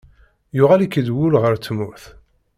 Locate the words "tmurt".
1.57-2.03